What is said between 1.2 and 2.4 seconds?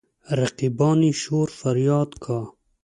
شور فرياد کا.